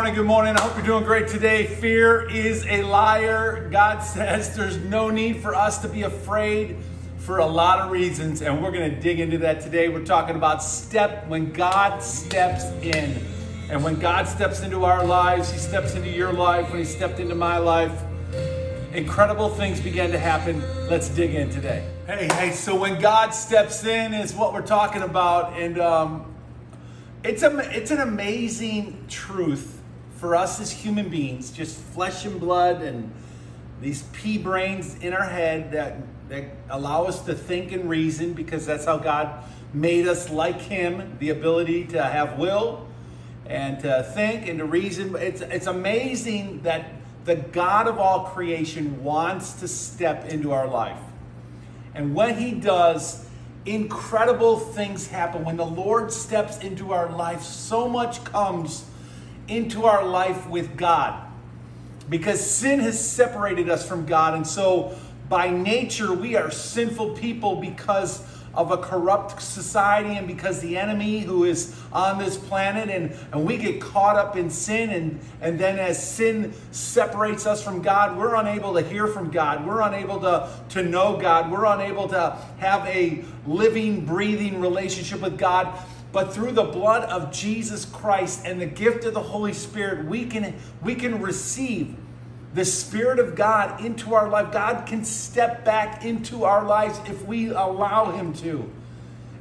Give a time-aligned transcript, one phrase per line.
[0.00, 0.56] morning, good morning.
[0.56, 1.66] I hope you're doing great today.
[1.66, 3.68] Fear is a liar.
[3.70, 6.78] God says there's no need for us to be afraid
[7.18, 9.90] for a lot of reasons, and we're going to dig into that today.
[9.90, 13.14] We're talking about step when God steps in.
[13.68, 17.20] And when God steps into our lives, He steps into your life, when He stepped
[17.20, 17.92] into my life,
[18.94, 20.62] incredible things began to happen.
[20.88, 21.86] Let's dig in today.
[22.06, 25.60] Hey, hey, so when God steps in is what we're talking about.
[25.60, 26.34] And um,
[27.22, 29.76] it's a it's an amazing truth
[30.20, 33.10] for us as human beings, just flesh and blood and
[33.80, 35.96] these pea brains in our head that
[36.28, 41.16] that allow us to think and reason because that's how God made us like him,
[41.18, 42.86] the ability to have will
[43.46, 45.16] and to think and to reason.
[45.16, 46.92] It's it's amazing that
[47.24, 51.00] the God of all creation wants to step into our life.
[51.94, 53.26] And when he does,
[53.64, 55.46] incredible things happen.
[55.46, 58.84] When the Lord steps into our life, so much comes
[59.50, 61.26] into our life with God.
[62.08, 64.34] Because sin has separated us from God.
[64.34, 64.96] And so,
[65.28, 71.20] by nature, we are sinful people because of a corrupt society and because the enemy
[71.20, 75.58] who is on this planet and, and we get caught up in sin and, and
[75.58, 79.64] then as sin separates us from God, we're unable to hear from God.
[79.64, 81.50] We're unable to, to know God.
[81.50, 85.78] We're unable to have a living, breathing relationship with God.
[86.12, 90.26] But through the blood of Jesus Christ and the gift of the Holy Spirit, we
[90.26, 91.96] can, we can receive
[92.52, 94.52] the Spirit of God into our life.
[94.52, 98.68] God can step back into our lives if we allow Him to.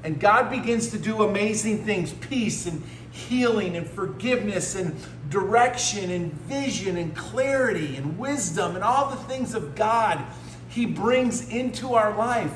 [0.03, 4.95] And God begins to do amazing things peace and healing and forgiveness and
[5.29, 10.23] direction and vision and clarity and wisdom and all the things of God
[10.69, 12.53] He brings into our life.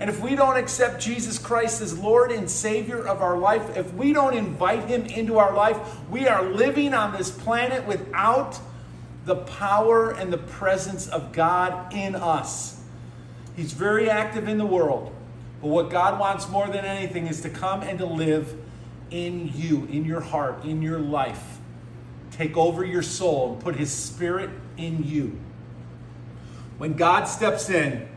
[0.00, 3.92] And if we don't accept Jesus Christ as Lord and Savior of our life, if
[3.92, 5.78] we don't invite Him into our life,
[6.08, 8.58] we are living on this planet without
[9.26, 12.82] the power and the presence of God in us.
[13.54, 15.14] He's very active in the world.
[15.60, 18.56] But what God wants more than anything is to come and to live
[19.10, 21.58] in you, in your heart, in your life.
[22.30, 25.38] Take over your soul and put His Spirit in you.
[26.78, 28.08] When God steps in,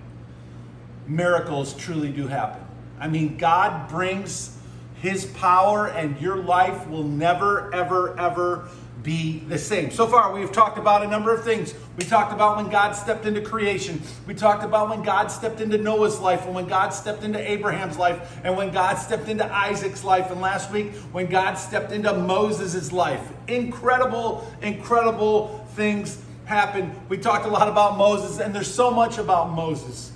[1.07, 2.61] miracles truly do happen.
[2.99, 4.57] I mean, God brings
[5.01, 8.69] His power, and your life will never, ever, ever
[9.01, 9.91] be the same.
[9.91, 11.73] So far, we've talked about a number of things.
[11.97, 14.01] We talked about when God stepped into creation.
[14.25, 17.97] We talked about when God stepped into Noah's life, and when God stepped into Abraham's
[17.97, 22.13] life, and when God stepped into Isaac's life, and last week, when God stepped into
[22.13, 23.21] Moses' life.
[23.49, 26.95] Incredible, incredible things happened.
[27.09, 30.12] We talked a lot about Moses, and there's so much about Moses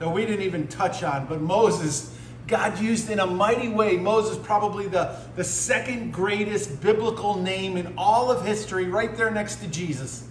[0.00, 1.26] that we didn't even touch on.
[1.26, 2.12] But Moses,
[2.48, 3.96] God used in a mighty way.
[3.98, 9.56] Moses, probably the, the second greatest biblical name in all of history, right there next
[9.56, 10.26] to Jesus.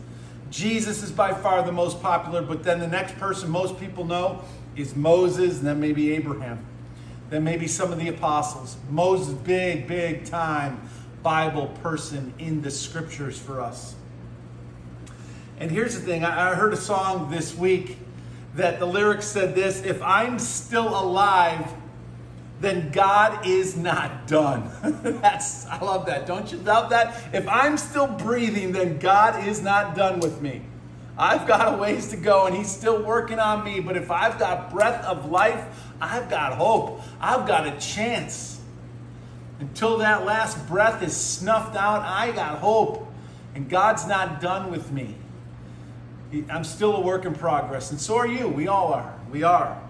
[0.49, 4.41] Jesus is by far the most popular, but then the next person most people know
[4.75, 6.65] is Moses, and then maybe Abraham.
[7.29, 8.75] Then maybe some of the apostles.
[8.89, 10.81] Moses, big, big time
[11.21, 13.93] Bible person in the scriptures for us.
[15.59, 17.97] And here's the thing I I heard a song this week
[18.55, 21.71] that the lyrics said this If I'm still alive,
[22.59, 24.69] then God is not done.
[25.21, 26.25] That's I love that.
[26.25, 27.33] Don't you love that?
[27.33, 30.61] If I'm still breathing, then God is not done with me.
[31.17, 34.39] I've got a ways to go and he's still working on me, but if I've
[34.39, 35.65] got breath of life,
[35.99, 37.01] I've got hope.
[37.19, 38.61] I've got a chance.
[39.59, 43.05] Until that last breath is snuffed out, I got hope.
[43.53, 45.15] And God's not done with me.
[46.49, 48.47] I'm still a work in progress, and so are you.
[48.47, 49.13] We all are.
[49.31, 49.81] We are.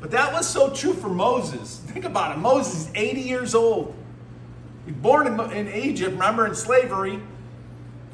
[0.00, 1.78] But that was so true for Moses.
[1.86, 2.40] Think about it.
[2.40, 3.94] Moses is 80 years old.
[4.84, 7.20] He's born in, in Egypt, remember, in slavery.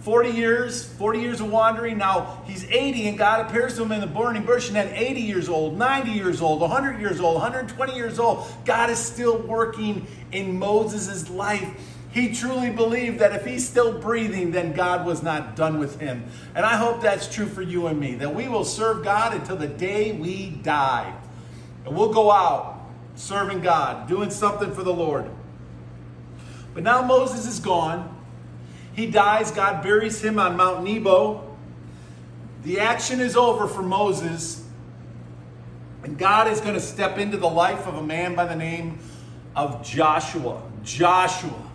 [0.01, 1.99] 40 years, 40 years of wandering.
[1.99, 5.21] Now he's 80 and God appears to him in the burning bush and then 80
[5.21, 8.47] years old, 90 years old, 100 years old, 120 years old.
[8.65, 11.69] God is still working in Moses' life.
[12.11, 16.25] He truly believed that if he's still breathing, then God was not done with him.
[16.55, 19.57] And I hope that's true for you and me, that we will serve God until
[19.57, 21.15] the day we die.
[21.85, 22.79] And we'll go out
[23.15, 25.29] serving God, doing something for the Lord.
[26.73, 28.17] But now Moses is gone.
[28.95, 29.51] He dies.
[29.51, 31.57] God buries him on Mount Nebo.
[32.63, 34.65] The action is over for Moses.
[36.05, 38.99] And God is going to step into the life of a man by the name
[39.57, 40.63] of Joshua.
[40.85, 41.68] Joshua.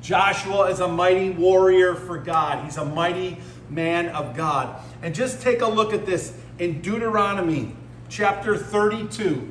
[0.00, 2.64] Joshua is a mighty warrior for God.
[2.64, 3.38] He's a mighty
[3.68, 4.82] man of God.
[5.02, 7.74] And just take a look at this in Deuteronomy
[8.08, 9.48] chapter 32.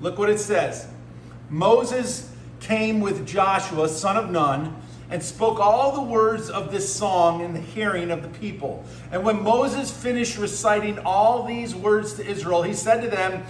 [0.00, 0.88] Look what it says.
[1.48, 4.76] Moses came with Joshua, son of Nun,
[5.08, 8.84] and spoke all the words of this song in the hearing of the people.
[9.12, 13.44] And when Moses finished reciting all these words to Israel, he said to them,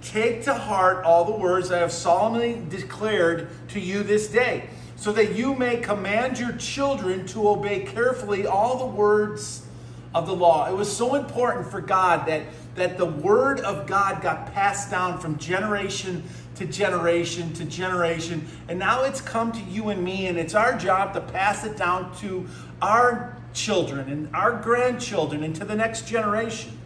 [0.00, 4.68] Take to heart all the words I have solemnly declared to you this day,
[5.02, 9.66] so that you may command your children to obey carefully all the words
[10.14, 10.70] of the law.
[10.70, 12.44] It was so important for God that,
[12.76, 16.22] that the word of God got passed down from generation
[16.54, 18.46] to generation to generation.
[18.68, 21.76] And now it's come to you and me, and it's our job to pass it
[21.76, 22.46] down to
[22.80, 26.78] our children and our grandchildren and to the next generation.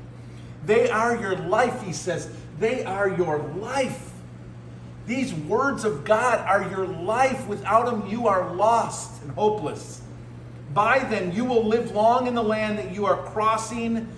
[0.65, 2.31] They are your life, he says.
[2.59, 4.15] They are your life.
[5.07, 7.47] These words of God are your life.
[7.47, 10.03] Without them, you are lost and hopeless.
[10.75, 14.09] By them, you will live long in the land that you are crossing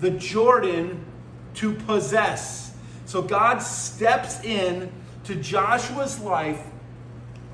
[0.00, 1.04] the Jordan
[1.54, 2.74] to possess.
[3.06, 4.90] So God steps in
[5.24, 6.64] to Joshua's life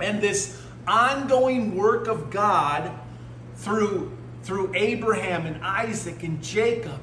[0.01, 2.93] and this ongoing work of God
[3.57, 7.01] through, through Abraham and Isaac and Jacob,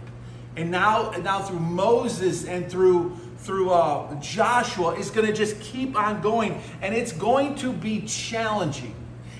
[0.55, 5.59] and now, and now through Moses and through, through uh, Joshua is going to just
[5.59, 6.61] keep on going.
[6.81, 8.95] And it's going to be challenging.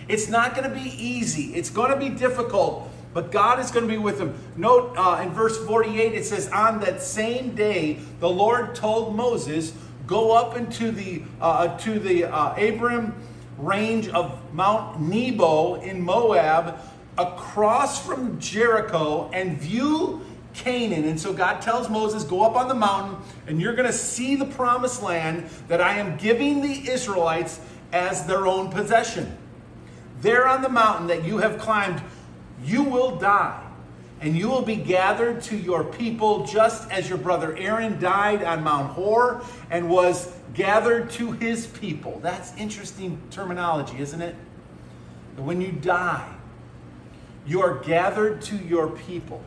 [0.08, 1.54] It's not going to be easy.
[1.54, 2.90] It's going to be difficult.
[3.14, 4.36] But God is going to be with them.
[4.56, 9.74] Note uh, in verse 48, it says, On that same day, the Lord told Moses,
[10.06, 13.14] Go up into the, uh, to the uh, Abarim
[13.58, 16.80] range of Mount Nebo in Moab,
[17.18, 20.26] across from Jericho, and view
[20.60, 21.06] Canaan.
[21.06, 23.18] And so God tells Moses, Go up on the mountain,
[23.48, 27.60] and you're going to see the promised land that I am giving the Israelites
[27.92, 29.38] as their own possession.
[30.22, 32.02] There on the mountain that you have climbed,
[32.64, 33.64] you will die,
[34.22, 38.64] and you will be gathered to your people just as your brother Aaron died on
[38.64, 39.42] Mount Hor
[39.72, 42.20] and was gathered to his people.
[42.22, 44.36] That's interesting terminology, isn't it?
[45.38, 46.36] When you die,
[47.48, 49.42] you are gathered to your people,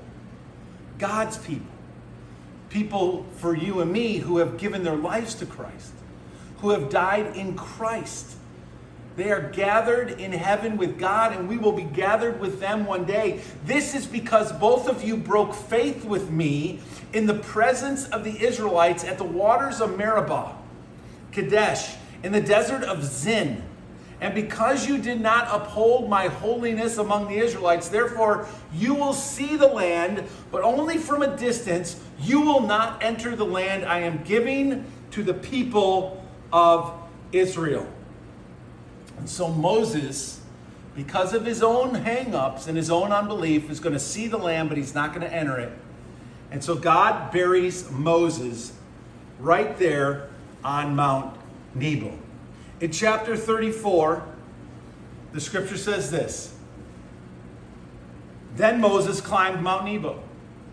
[0.99, 1.67] God's people.
[2.69, 5.93] People for you and me who have given their lives to Christ,
[6.59, 8.37] who have died in Christ.
[9.15, 13.05] They are gathered in heaven with God, and we will be gathered with them one
[13.05, 13.43] day.
[13.67, 16.81] This is because both of you broke faith with me
[17.13, 20.57] in the presence of the Israelites at the waters of Meribah,
[21.31, 23.63] Kadesh, in the desert of Zin.
[24.23, 29.57] And because you did not uphold my holiness among the Israelites, therefore you will see
[29.57, 32.01] the land, but only from a distance.
[32.21, 36.95] You will not enter the land I am giving to the people of
[37.33, 37.85] Israel.
[39.19, 40.41] And so Moses,
[40.95, 44.69] because of his own hang-ups and his own unbelief, is going to see the land,
[44.69, 45.73] but he's not going to enter it.
[46.53, 48.73] And so God buries Moses
[49.41, 50.29] right there
[50.63, 51.37] on Mount
[51.75, 52.22] Nebo.
[52.83, 54.25] In chapter 34,
[55.31, 56.53] the scripture says this
[58.57, 60.21] Then Moses climbed Mount Nebo,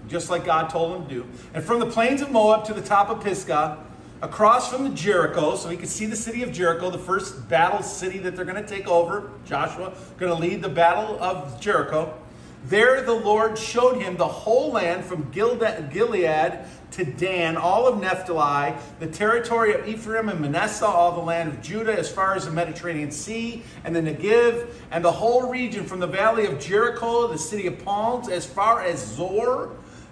[0.08, 1.26] just like God told him to do.
[1.54, 3.86] And from the plains of Moab to the top of Pisgah,
[4.24, 7.84] across from the Jericho, so he could see the city of Jericho, the first battle
[7.84, 9.30] city that they're going to take over.
[9.46, 12.18] Joshua going to lead the battle of Jericho.
[12.66, 18.74] There the Lord showed him the whole land from Gilead to Dan, all of Naphtali,
[19.00, 22.52] the territory of Ephraim and Manasseh, all the land of Judah, as far as the
[22.52, 27.38] Mediterranean Sea, and the Negev, and the whole region from the valley of Jericho, the
[27.38, 29.72] city of palms, as far as Zoar.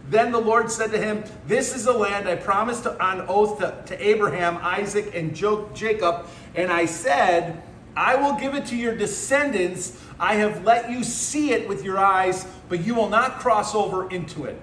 [0.10, 3.84] Then the Lord said to him, This is the land I promised on oath to,
[3.88, 6.27] to Abraham, Isaac, and Jacob.
[6.55, 7.62] And I said,
[7.96, 10.01] I will give it to your descendants.
[10.19, 14.10] I have let you see it with your eyes, but you will not cross over
[14.10, 14.60] into it.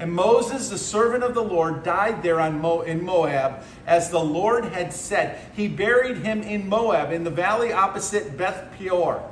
[0.00, 4.64] And Moses, the servant of the Lord, died there Mo- in Moab, as the Lord
[4.64, 5.38] had said.
[5.54, 9.22] He buried him in Moab, in the valley opposite Beth Peor.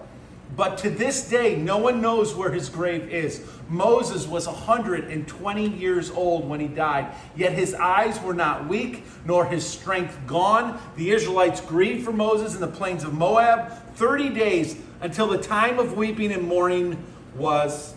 [0.55, 3.43] But to this day, no one knows where his grave is.
[3.71, 9.47] Moses was 120 years old when he died, yet his eyes were not weak, nor
[9.47, 10.79] his strength gone.
[10.97, 15.79] The Israelites grieved for Moses in the plains of Moab 30 days until the time
[15.79, 17.03] of weeping and mourning
[17.35, 17.95] was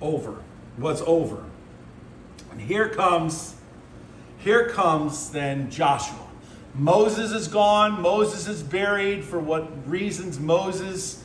[0.00, 0.42] over.
[0.78, 1.44] Was over.
[2.56, 3.54] And here comes,
[4.38, 6.26] here comes then Joshua.
[6.74, 8.00] Moses is gone.
[8.00, 11.22] Moses is buried for what reasons Moses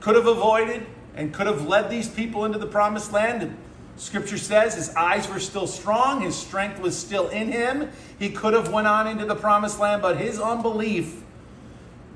[0.00, 3.44] could have avoided and could have led these people into the promised land.
[3.44, 3.56] And
[3.94, 7.92] scripture says his eyes were still strong, his strength was still in him.
[8.18, 11.22] He could have went on into the promised land, but his unbelief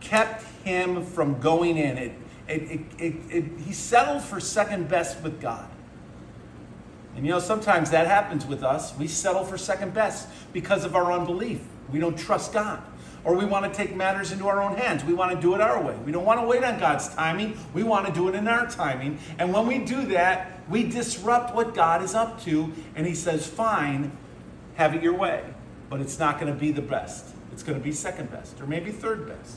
[0.00, 1.96] kept him from going in.
[1.96, 2.12] It,
[2.48, 5.68] it, it, it, he settled for second best with God.
[7.18, 8.96] And you know, sometimes that happens with us.
[8.96, 11.60] We settle for second best because of our unbelief.
[11.90, 12.80] We don't trust God.
[13.24, 15.02] Or we want to take matters into our own hands.
[15.02, 15.96] We want to do it our way.
[16.06, 17.58] We don't want to wait on God's timing.
[17.74, 19.18] We want to do it in our timing.
[19.36, 22.72] And when we do that, we disrupt what God is up to.
[22.94, 24.12] And He says, fine,
[24.76, 25.42] have it your way.
[25.90, 27.26] But it's not going to be the best.
[27.50, 29.56] It's going to be second best or maybe third best.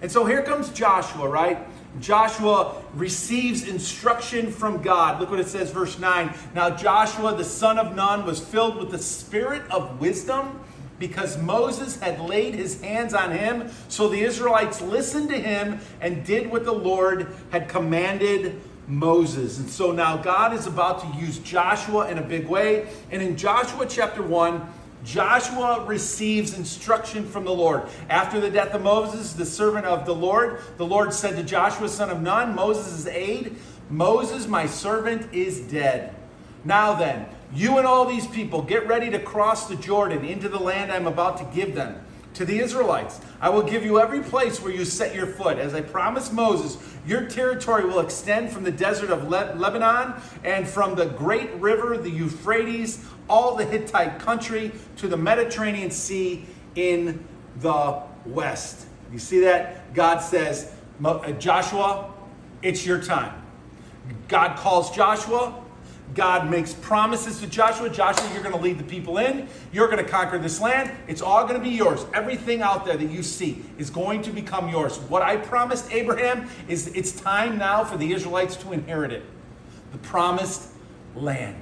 [0.00, 1.58] And so here comes Joshua, right?
[2.00, 5.20] Joshua receives instruction from God.
[5.20, 6.34] Look what it says, verse 9.
[6.54, 10.60] Now Joshua, the son of Nun, was filled with the spirit of wisdom
[10.98, 13.70] because Moses had laid his hands on him.
[13.88, 19.58] So the Israelites listened to him and did what the Lord had commanded Moses.
[19.58, 22.88] And so now God is about to use Joshua in a big way.
[23.10, 24.66] And in Joshua chapter 1,
[25.06, 27.84] Joshua receives instruction from the Lord.
[28.10, 31.88] After the death of Moses, the servant of the Lord, the Lord said to Joshua,
[31.88, 33.56] son of Nun, Moses' aide,
[33.88, 36.12] Moses, my servant, is dead.
[36.64, 40.58] Now then, you and all these people get ready to cross the Jordan into the
[40.58, 42.04] land I'm about to give them.
[42.34, 45.56] To the Israelites, I will give you every place where you set your foot.
[45.56, 50.68] As I promised Moses, your territory will extend from the desert of Le- Lebanon and
[50.68, 57.24] from the great river, the Euphrates, all the Hittite country, to the Mediterranean Sea in
[57.60, 58.86] the west.
[59.12, 59.94] You see that?
[59.94, 60.72] God says,
[61.04, 62.12] uh, Joshua,
[62.62, 63.42] it's your time.
[64.28, 65.54] God calls Joshua,
[66.14, 67.90] God makes promises to Joshua.
[67.90, 69.48] Joshua, you're going to lead the people in.
[69.72, 70.90] You're going to conquer this land.
[71.08, 72.06] It's all going to be yours.
[72.14, 74.98] Everything out there that you see is going to become yours.
[74.98, 79.24] What I promised Abraham is it's time now for the Israelites to inherit it
[79.92, 80.68] the promised
[81.14, 81.60] land.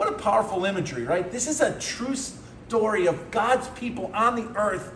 [0.00, 1.30] What a powerful imagery, right?
[1.30, 4.94] This is a true story of God's people on the earth,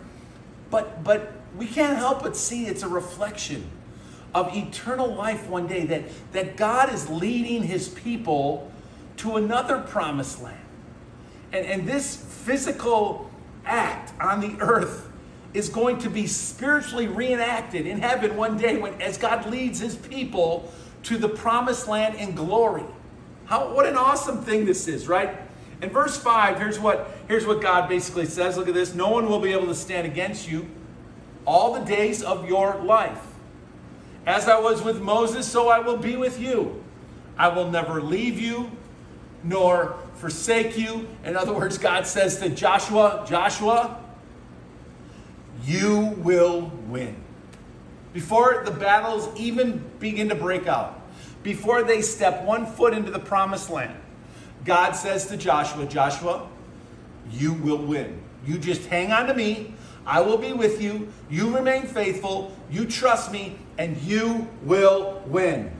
[0.71, 3.69] but, but we can't help but see it's a reflection
[4.33, 8.71] of eternal life one day, that, that God is leading his people
[9.17, 10.57] to another promised land.
[11.53, 13.29] And, and this physical
[13.63, 15.07] act on the earth
[15.53, 19.95] is going to be spiritually reenacted in heaven one day when as God leads his
[19.95, 22.85] people to the promised land in glory.
[23.45, 25.37] How what an awesome thing this is, right?
[25.81, 28.57] In verse 5, here's what here's what God basically says.
[28.57, 28.93] Look at this.
[28.93, 30.67] No one will be able to stand against you
[31.45, 33.21] all the days of your life.
[34.25, 36.83] As I was with Moses, so I will be with you.
[37.37, 38.71] I will never leave you
[39.43, 41.07] nor forsake you.
[41.23, 44.03] In other words, God says to Joshua, Joshua,
[45.63, 47.15] you will win.
[48.13, 50.99] Before the battles even begin to break out,
[51.45, 53.95] before they step one foot into the promised land,
[54.65, 56.49] God says to Joshua, Joshua,
[57.31, 58.19] you will win.
[58.47, 59.75] You just hang on to me.
[60.07, 61.07] I will be with you.
[61.29, 62.51] You remain faithful.
[62.71, 65.71] You trust me, and you will win.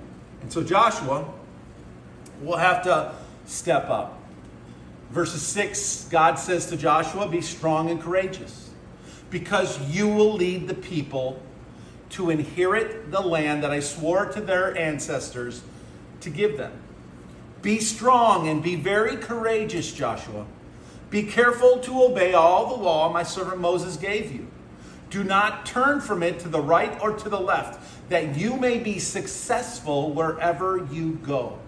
[0.44, 1.34] And so Joshua
[2.44, 3.16] will have to
[3.48, 4.20] step up.
[5.10, 8.70] Verses 6, God says to Joshua, Be strong and courageous,
[9.32, 11.42] because you will lead the people
[12.16, 15.62] to inherit the land that I swore to their ancestors
[16.22, 16.72] to give them.
[17.62, 20.46] Be strong and be very courageous, Joshua.
[21.10, 24.48] Be careful to obey all the law my servant Moses gave you.
[25.10, 28.80] Do not turn from it to the right or to the left, that you may
[28.80, 31.60] be successful wherever you go.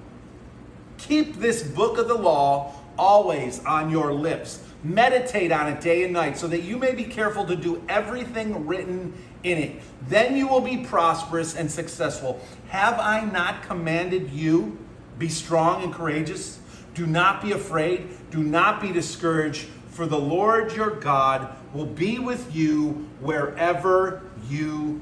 [0.97, 4.63] Keep this book of the law always on your lips.
[4.83, 8.67] Meditate on it day and night, so that you may be careful to do everything
[8.67, 9.13] written
[9.43, 9.81] in it.
[10.07, 12.39] Then you will be prosperous and successful.
[12.69, 14.77] Have I not commanded you?
[15.17, 16.59] Be strong and courageous.
[16.93, 18.07] Do not be afraid.
[18.31, 25.01] Do not be discouraged, for the Lord your God will be with you wherever you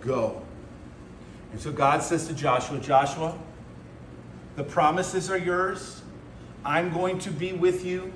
[0.00, 0.42] go.
[1.52, 3.36] And so God says to Joshua, Joshua,
[4.56, 5.97] the promises are yours.
[6.68, 8.12] I'm going to be with you,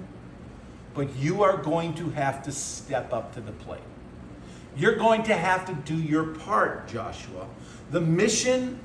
[0.92, 3.80] but you are going to have to step up to the plate.
[4.76, 7.46] You're going to have to do your part, Joshua.
[7.92, 8.78] The mission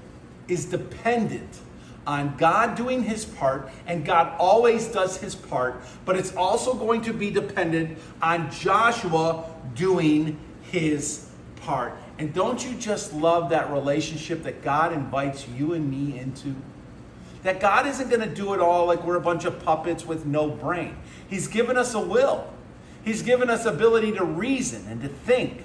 [0.48, 1.60] is dependent
[2.06, 7.02] on God doing his part, and God always does his part, but it's also going
[7.02, 11.92] to be dependent on Joshua doing his part.
[12.20, 16.56] And don't you just love that relationship that God invites you and me into?
[17.44, 20.26] That God isn't going to do it all like we're a bunch of puppets with
[20.26, 20.98] no brain.
[21.30, 22.52] He's given us a will.
[23.04, 25.64] He's given us ability to reason and to think.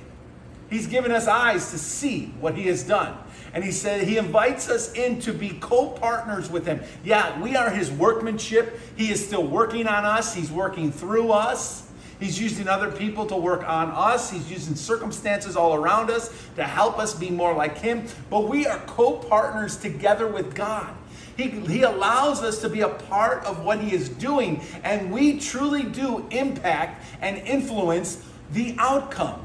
[0.70, 3.16] He's given us eyes to see what he has done.
[3.52, 6.80] And he said he invites us in to be co-partners with him.
[7.04, 8.78] Yeah, we are his workmanship.
[8.96, 10.34] He is still working on us.
[10.34, 11.88] He's working through us.
[12.18, 14.30] He's using other people to work on us.
[14.30, 18.06] He's using circumstances all around us to help us be more like him.
[18.30, 20.94] But we are co-partners together with God.
[21.36, 25.38] He, he allows us to be a part of what he is doing, and we
[25.38, 28.22] truly do impact and influence
[28.52, 29.42] the outcome.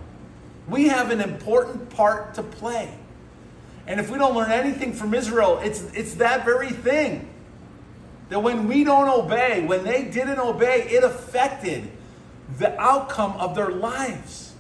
[0.67, 2.94] We have an important part to play.
[3.88, 7.29] And if we don't learn anything from Israel, it's, it's that very thing.
[8.29, 11.89] That when we don't obey, when they didn't obey, it affected
[12.58, 14.53] the outcome of their lives.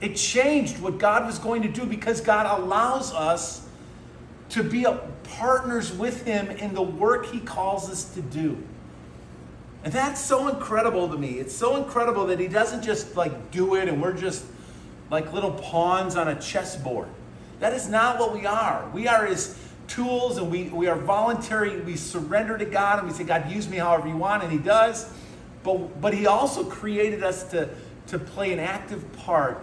[0.00, 3.63] It changed what God was going to do because God allows us
[4.50, 4.86] to be
[5.24, 8.62] partners with Him in the work He calls us to do.
[9.84, 11.38] And that's so incredible to me.
[11.38, 14.44] It's so incredible that He doesn't just like do it and we're just
[15.10, 17.08] like little pawns on a chessboard.
[17.60, 18.88] That is not what we are.
[18.92, 21.80] We are his tools and we, we are voluntary.
[21.80, 24.58] We surrender to God and we say, God, use me however you want, and he
[24.58, 25.10] does.
[25.62, 27.68] But, but he also created us to,
[28.08, 29.62] to play an active part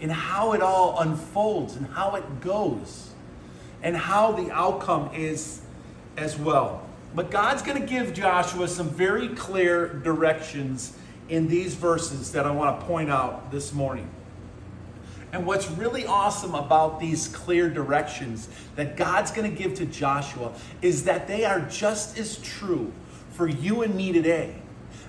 [0.00, 3.09] in how it all unfolds and how it goes
[3.82, 5.60] and how the outcome is
[6.16, 6.86] as well.
[7.14, 10.96] But God's going to give Joshua some very clear directions
[11.28, 14.08] in these verses that I want to point out this morning.
[15.32, 20.52] And what's really awesome about these clear directions that God's going to give to Joshua
[20.82, 22.92] is that they are just as true
[23.32, 24.56] for you and me today.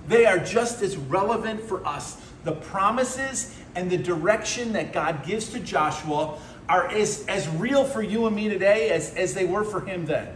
[0.06, 2.20] They are just as relevant for us.
[2.44, 8.02] The promises and the direction that God gives to Joshua are as, as real for
[8.02, 10.28] you and me today as, as they were for him then.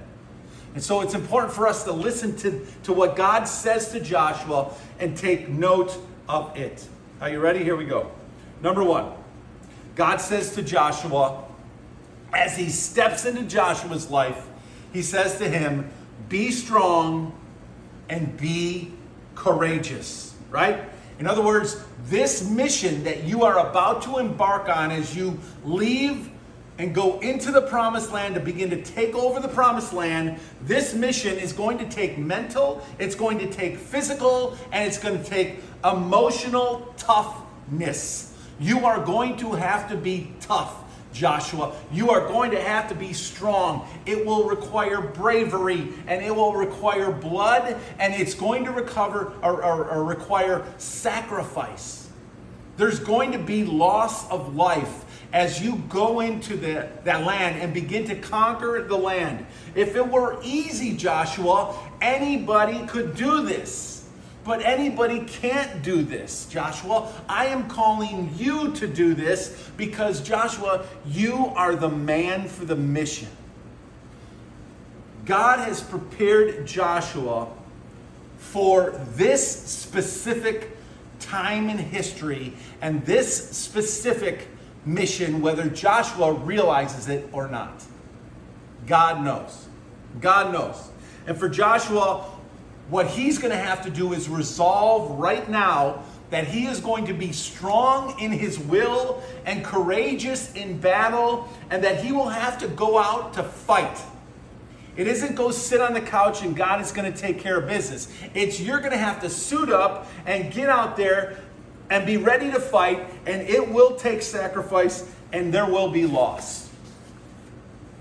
[0.74, 4.74] And so it's important for us to listen to, to what God says to Joshua
[4.98, 5.96] and take note
[6.28, 6.86] of it.
[7.20, 7.64] Are you ready?
[7.64, 8.10] Here we go.
[8.62, 9.12] Number one.
[9.94, 11.42] God says to Joshua,
[12.32, 14.46] as he steps into Joshua's life,
[14.92, 15.90] he says to him,
[16.28, 17.32] Be strong
[18.10, 18.92] and be
[19.34, 20.84] courageous, right?
[21.18, 26.31] In other words, this mission that you are about to embark on as you leave
[26.79, 30.92] and go into the promised land to begin to take over the promised land, this
[30.92, 35.24] mission is going to take mental, it's going to take physical, and it's going to
[35.24, 38.35] take emotional toughness.
[38.61, 40.83] You are going to have to be tough.
[41.16, 43.88] Joshua, you are going to have to be strong.
[44.05, 49.64] It will require bravery and it will require blood and it's going to recover or,
[49.64, 52.09] or, or require sacrifice.
[52.76, 57.72] There's going to be loss of life as you go into the, that land and
[57.72, 59.46] begin to conquer the land.
[59.74, 63.95] If it were easy, Joshua, anybody could do this.
[64.46, 67.12] But anybody can't do this, Joshua.
[67.28, 72.76] I am calling you to do this because, Joshua, you are the man for the
[72.76, 73.28] mission.
[75.24, 77.48] God has prepared Joshua
[78.38, 80.70] for this specific
[81.18, 84.46] time in history and this specific
[84.85, 87.82] mission, whether Joshua realizes it or not.
[88.87, 89.66] God knows.
[90.20, 90.88] God knows.
[91.26, 92.24] And for Joshua,
[92.88, 97.07] what he's going to have to do is resolve right now that he is going
[97.07, 102.59] to be strong in his will and courageous in battle, and that he will have
[102.59, 104.01] to go out to fight.
[104.96, 107.68] It isn't go sit on the couch and God is going to take care of
[107.68, 108.09] business.
[108.35, 111.38] It's you're going to have to suit up and get out there
[111.90, 116.68] and be ready to fight, and it will take sacrifice and there will be loss.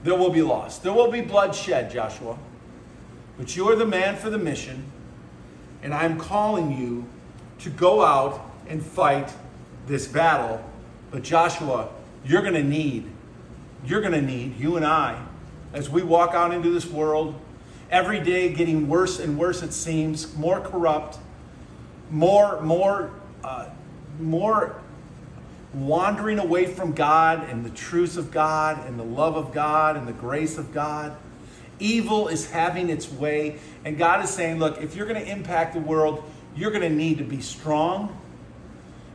[0.03, 0.79] There will be loss.
[0.79, 2.37] There will be bloodshed, Joshua.
[3.37, 4.85] But you are the man for the mission,
[5.83, 7.05] and I'm calling you
[7.59, 9.31] to go out and fight
[9.87, 10.63] this battle.
[11.11, 11.89] But Joshua,
[12.23, 13.09] you're going to need,
[13.85, 15.21] you're going to need, you and I,
[15.73, 17.39] as we walk out into this world,
[17.91, 21.17] every day getting worse and worse, it seems, more corrupt,
[22.09, 23.11] more, more,
[23.43, 23.67] uh,
[24.19, 24.81] more
[25.73, 30.07] wandering away from God and the truths of God and the love of God and
[30.07, 31.15] the grace of God
[31.79, 33.59] Evil is having its way.
[33.83, 36.23] And God is saying, look, if you're going to impact the world,
[36.55, 38.19] you're going to need to be strong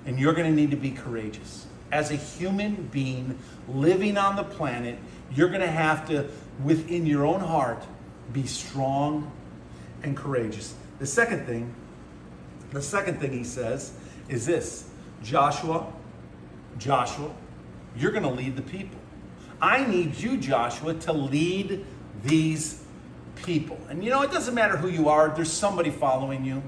[0.06, 1.66] and you're going to need to be courageous.
[1.92, 4.98] As a human being living on the planet,
[5.34, 6.28] you're going to have to,
[6.62, 7.84] within your own heart,
[8.32, 9.30] be strong
[10.02, 10.74] and courageous.
[10.98, 11.74] The second thing,
[12.72, 13.92] the second thing he says
[14.28, 14.88] is this
[15.22, 15.92] Joshua,
[16.78, 17.30] Joshua,
[17.96, 18.98] you're going to lead the people.
[19.60, 21.84] I need you, Joshua, to lead
[22.22, 22.82] these
[23.36, 23.78] people.
[23.88, 26.62] And you know, it doesn't matter who you are, there's somebody following you.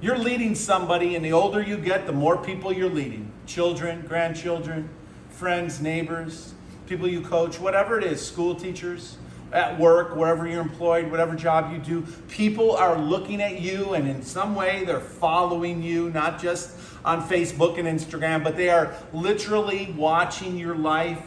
[0.00, 4.88] You're leading somebody, and the older you get, the more people you're leading children, grandchildren,
[5.30, 6.54] friends, neighbors,
[6.86, 9.18] people you coach, whatever it is, school teachers,
[9.52, 12.06] at work, wherever you're employed, whatever job you do.
[12.28, 17.26] People are looking at you, and in some way, they're following you, not just on
[17.28, 21.22] Facebook and Instagram, but they are literally watching your life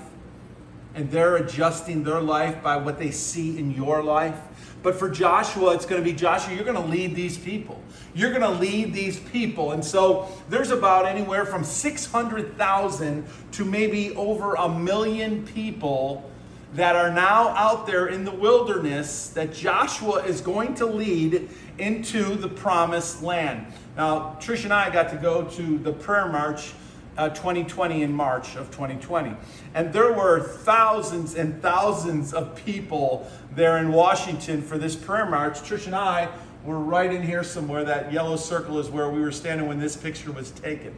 [0.95, 4.37] and they're adjusting their life by what they see in your life.
[4.83, 7.81] But for Joshua, it's going to be Joshua, you're going to lead these people.
[8.13, 9.71] You're going to lead these people.
[9.71, 16.29] And so there's about anywhere from 600,000 to maybe over a million people
[16.73, 22.35] that are now out there in the wilderness that Joshua is going to lead into
[22.35, 23.65] the promised land.
[23.95, 26.73] Now, Trish and I got to go to the prayer march
[27.17, 29.35] uh, 2020 in March of 2020.
[29.73, 35.59] And there were thousands and thousands of people there in Washington for this prayer march.
[35.61, 36.29] Trish and I
[36.63, 37.83] were right in here somewhere.
[37.83, 40.93] That yellow circle is where we were standing when this picture was taken.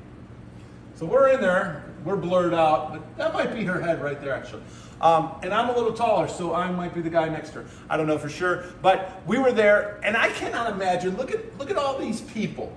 [0.96, 1.84] So we're in there.
[2.06, 4.62] We're blurred out, but that might be her head right there, actually.
[5.02, 7.66] Um, and I'm a little taller, so I might be the guy next to her.
[7.90, 11.18] I don't know for sure, but we were there, and I cannot imagine.
[11.18, 12.76] Look at look at all these people.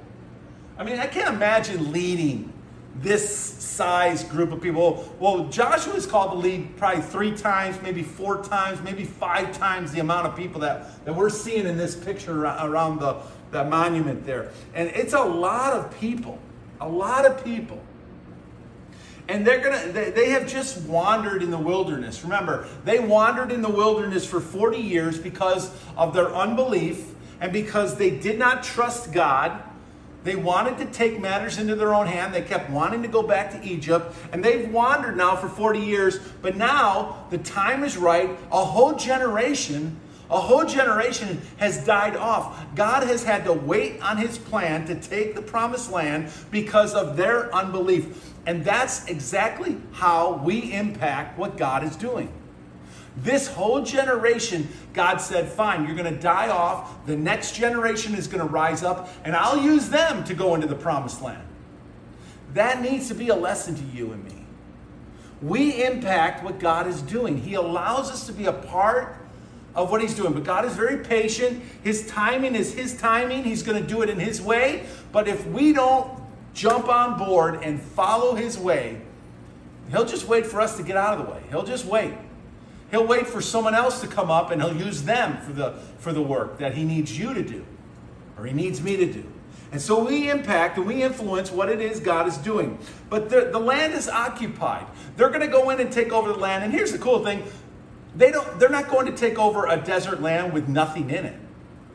[0.78, 2.52] I mean, I can't imagine leading
[3.02, 3.28] this
[3.78, 5.08] size group of people.
[5.20, 9.92] Well, Joshua is called to lead probably three times, maybe four times, maybe five times
[9.92, 13.16] the amount of people that, that we're seeing in this picture around the,
[13.50, 14.50] the monument there.
[14.74, 16.38] And it's a lot of people,
[16.80, 17.80] a lot of people.
[19.28, 22.24] And they're gonna they, they have just wandered in the wilderness.
[22.24, 27.96] Remember, they wandered in the wilderness for 40 years because of their unbelief and because
[27.96, 29.62] they did not trust God
[30.24, 32.34] they wanted to take matters into their own hand.
[32.34, 36.18] They kept wanting to go back to Egypt, and they've wandered now for 40 years.
[36.42, 38.30] But now the time is right.
[38.50, 42.74] A whole generation, a whole generation has died off.
[42.74, 47.16] God has had to wait on his plan to take the promised land because of
[47.16, 48.34] their unbelief.
[48.44, 52.32] And that's exactly how we impact what God is doing.
[53.22, 57.04] This whole generation, God said, fine, you're going to die off.
[57.06, 60.66] The next generation is going to rise up, and I'll use them to go into
[60.66, 61.42] the promised land.
[62.54, 64.44] That needs to be a lesson to you and me.
[65.42, 67.38] We impact what God is doing.
[67.38, 69.16] He allows us to be a part
[69.74, 70.32] of what He's doing.
[70.32, 71.62] But God is very patient.
[71.84, 73.44] His timing is His timing.
[73.44, 74.86] He's going to do it in His way.
[75.12, 76.20] But if we don't
[76.54, 79.00] jump on board and follow His way,
[79.90, 81.42] He'll just wait for us to get out of the way.
[81.50, 82.14] He'll just wait.
[82.90, 86.12] He'll wait for someone else to come up and he'll use them for the, for
[86.12, 87.64] the work that he needs you to do
[88.38, 89.24] or he needs me to do.
[89.70, 92.78] And so we impact and we influence what it is God is doing.
[93.10, 94.86] But the, the land is occupied.
[95.16, 96.64] They're going to go in and take over the land.
[96.64, 97.44] And here's the cool thing
[98.16, 101.38] they don't, they're not going to take over a desert land with nothing in it.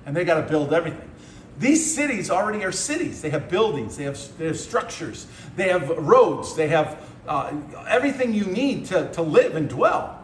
[0.06, 1.10] And they got to build everything.
[1.58, 3.21] These cities already are cities.
[3.21, 7.53] They have buildings, they have, they have structures, they have roads, they have uh,
[7.88, 10.22] everything you need to, to live and dwell.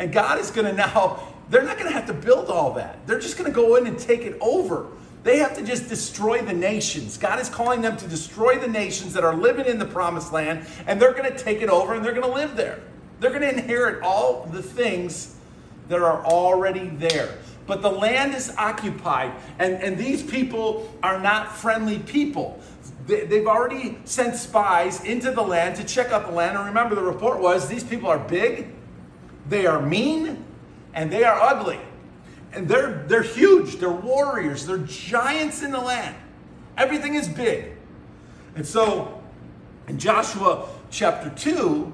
[0.00, 3.06] And God is going to now, they're not going to have to build all that.
[3.06, 4.86] They're just going to go in and take it over.
[5.24, 7.18] They have to just destroy the nations.
[7.18, 10.66] God is calling them to destroy the nations that are living in the promised land,
[10.86, 12.80] and they're going to take it over and they're going to live there.
[13.20, 15.36] They're going to inherit all the things
[15.88, 17.36] that are already there.
[17.66, 22.58] But the land is occupied, and, and these people are not friendly people.
[23.06, 26.56] They, they've already sent spies into the land to check out the land.
[26.56, 28.68] And remember, the report was these people are big,
[29.50, 30.42] they are mean
[30.94, 31.78] and they are ugly.
[32.52, 33.76] And they're, they're huge.
[33.76, 34.66] They're warriors.
[34.66, 36.16] They're giants in the land.
[36.76, 37.72] Everything is big.
[38.54, 39.22] And so
[39.86, 41.92] in Joshua chapter 2,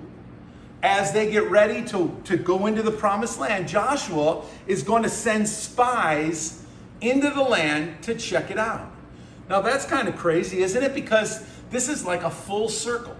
[0.82, 5.08] as they get ready to, to go into the promised land, Joshua is going to
[5.08, 6.62] send spies
[7.00, 8.90] into the land to check it out.
[9.48, 10.94] Now that's kind of crazy, isn't it?
[10.94, 13.16] Because this is like a full circle.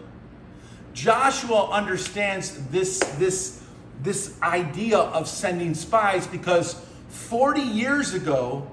[0.94, 3.62] Joshua understands this, this
[4.02, 8.70] this idea of sending spies because 40 years ago,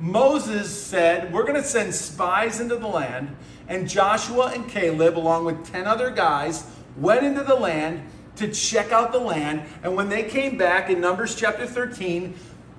[0.00, 3.34] Moses said, We're going to send spies into the land.
[3.68, 8.02] And Joshua and Caleb, along with 10 other guys, went into the land
[8.36, 9.62] to check out the land.
[9.82, 12.34] And when they came back in Numbers chapter 13,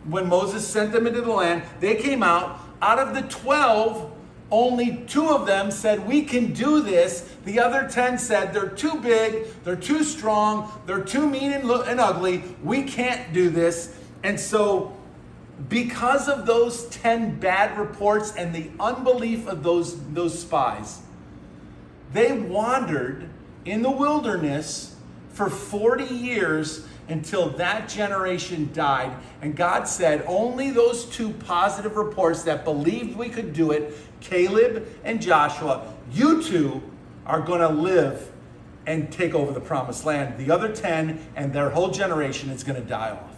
[0.07, 2.59] when Moses sent them into the land, they came out.
[2.81, 4.14] Out of the 12,
[4.55, 7.29] only two of them said, We can do this.
[7.43, 11.99] The other 10 said, They're too big, they're too strong, they're too mean and, and
[11.99, 12.43] ugly.
[12.63, 13.93] We can't do this.
[14.23, 14.95] And so,
[15.67, 21.01] because of those 10 bad reports and the unbelief of those, those spies,
[22.13, 23.29] they wandered
[23.65, 24.95] in the wilderness
[25.33, 29.15] for 40 years until that generation died.
[29.41, 34.87] And God said, only those two positive reports that believed we could do it, Caleb
[35.03, 36.81] and Joshua, you two
[37.25, 38.31] are going to live
[38.87, 40.37] and take over the promised land.
[40.37, 43.35] The other 10 and their whole generation is going to die off.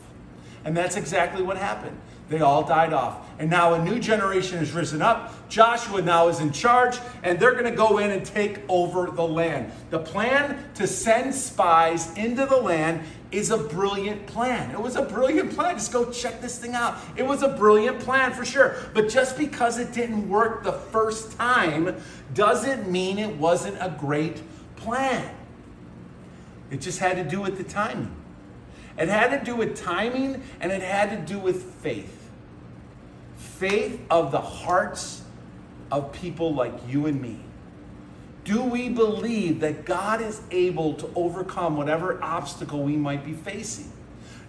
[0.66, 1.98] And that's exactly what happened.
[2.30, 3.26] They all died off.
[3.40, 5.34] And now a new generation has risen up.
[5.48, 9.26] Joshua now is in charge, and they're going to go in and take over the
[9.26, 9.72] land.
[9.92, 14.72] The plan to send spies into the land is a brilliant plan.
[14.72, 15.76] It was a brilliant plan.
[15.76, 16.98] Just go check this thing out.
[17.16, 18.76] It was a brilliant plan for sure.
[18.94, 21.96] But just because it didn't work the first time
[22.34, 24.42] doesn't mean it wasn't a great
[24.78, 25.34] plan.
[26.72, 28.14] It just had to do with the timing.
[28.98, 32.17] It had to do with timing and it had to do with faith.
[33.58, 35.24] Faith of the hearts
[35.92, 37.40] of people like you and me.
[38.44, 43.92] Do we believe that God is able to overcome whatever obstacle we might be facing?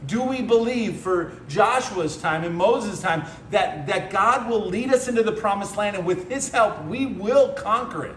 [0.06, 5.08] Do we believe for Joshua's time and Moses' time that, that God will lead us
[5.08, 8.16] into the promised land and with his help we will conquer it?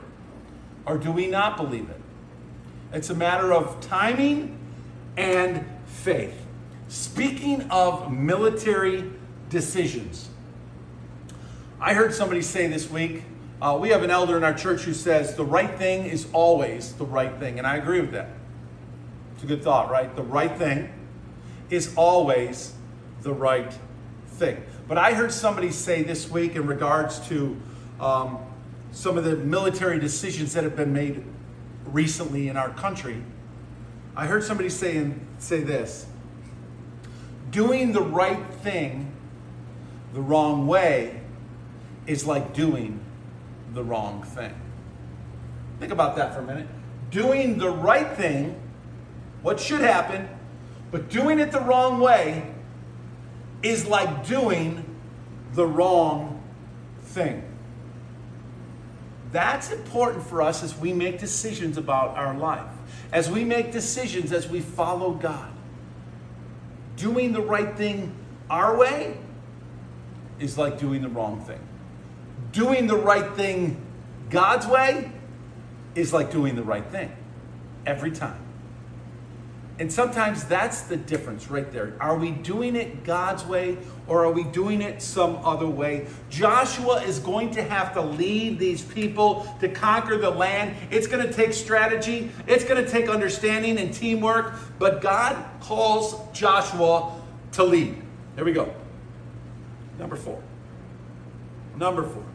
[0.86, 2.02] Or do we not believe it?
[2.94, 4.60] It's a matter of timing
[5.18, 6.36] and faith.
[6.90, 9.10] Speaking of military
[9.50, 10.30] decisions,
[11.84, 13.24] I heard somebody say this week,
[13.60, 16.94] uh, we have an elder in our church who says the right thing is always
[16.94, 17.58] the right thing.
[17.58, 18.30] And I agree with that.
[19.34, 20.16] It's a good thought, right?
[20.16, 20.94] The right thing
[21.72, 22.74] is always
[23.24, 23.74] the right
[24.28, 24.64] thing.
[24.88, 27.60] But I heard somebody say this week in regards to
[28.00, 28.38] um,
[28.92, 31.24] some of the military decisions that have been made
[31.88, 33.24] recently in our country.
[34.16, 36.06] I heard somebody say, say this
[37.50, 39.12] doing the right thing
[40.14, 41.21] the wrong way
[42.12, 43.00] is like doing
[43.74, 44.54] the wrong thing.
[45.80, 46.68] Think about that for a minute.
[47.10, 48.62] Doing the right thing,
[49.42, 50.28] what should happen,
[50.92, 52.52] but doing it the wrong way
[53.64, 54.84] is like doing
[55.54, 56.44] the wrong
[57.02, 57.44] thing.
[59.32, 62.70] That's important for us as we make decisions about our life,
[63.14, 65.50] as we make decisions as we follow God.
[66.98, 68.14] Doing the right thing
[68.50, 69.18] our way
[70.40, 71.60] is like doing the wrong thing.
[72.52, 73.82] Doing the right thing
[74.30, 75.12] God's way
[75.96, 77.12] is like doing the right thing
[77.86, 78.40] every time.
[79.80, 81.96] And sometimes that's the difference right there.
[82.00, 86.06] Are we doing it God's way or are we doing it some other way?
[86.30, 90.76] Joshua is going to have to lead these people to conquer the land.
[90.92, 96.16] It's going to take strategy, it's going to take understanding and teamwork, but God calls
[96.32, 97.20] Joshua
[97.54, 98.00] to lead.
[98.36, 98.72] There we go.
[99.98, 100.44] Number four.
[101.76, 102.31] Number four.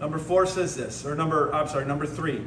[0.00, 2.46] Number four says this, or number, I'm sorry, number three.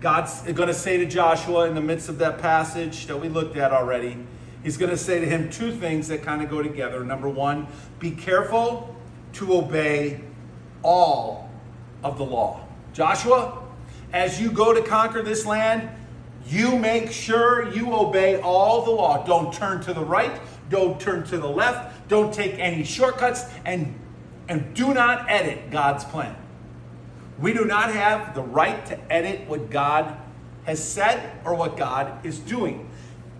[0.00, 3.56] God's going to say to Joshua in the midst of that passage that we looked
[3.56, 4.16] at already,
[4.62, 7.04] he's going to say to him two things that kind of go together.
[7.04, 7.66] Number one,
[7.98, 8.96] be careful
[9.34, 10.20] to obey
[10.82, 11.50] all
[12.02, 12.66] of the law.
[12.92, 13.62] Joshua,
[14.12, 15.88] as you go to conquer this land,
[16.46, 19.24] you make sure you obey all the law.
[19.24, 23.98] Don't turn to the right, don't turn to the left, don't take any shortcuts, and,
[24.48, 26.34] and do not edit God's plan.
[27.40, 30.16] We do not have the right to edit what God
[30.64, 32.90] has said or what God is doing.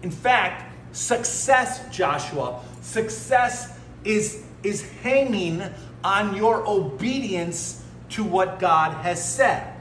[0.03, 5.63] In fact, success, Joshua, success is, is hanging
[6.05, 9.75] on your obedience to what God has said.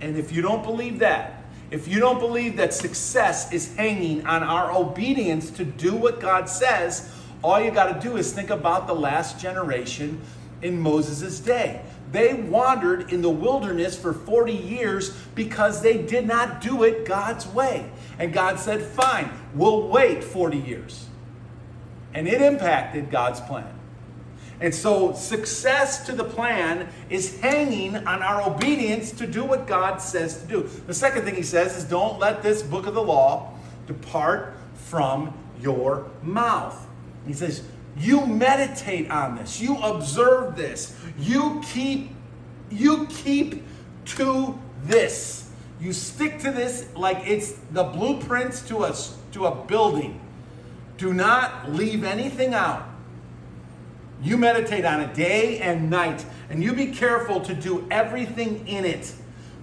[0.00, 4.42] And if you don't believe that, if you don't believe that success is hanging on
[4.42, 7.10] our obedience to do what God says,
[7.42, 10.20] all you got to do is think about the last generation
[10.62, 11.82] in Moses' day.
[12.12, 17.46] They wandered in the wilderness for 40 years because they did not do it God's
[17.46, 17.90] way.
[18.18, 21.06] And God said, Fine, we'll wait 40 years.
[22.14, 23.78] And it impacted God's plan.
[24.60, 29.96] And so, success to the plan is hanging on our obedience to do what God
[29.96, 30.70] says to do.
[30.86, 33.54] The second thing he says is don't let this book of the law
[33.88, 36.86] depart from your mouth.
[37.26, 37.64] He says,
[37.96, 39.60] you meditate on this.
[39.60, 40.96] You observe this.
[41.18, 42.10] You keep
[42.70, 43.62] you keep
[44.06, 45.50] to this.
[45.80, 48.96] You stick to this like it's the blueprints to a
[49.32, 50.20] to a building.
[50.96, 52.88] Do not leave anything out.
[54.22, 58.84] You meditate on it day and night, and you be careful to do everything in
[58.84, 59.12] it.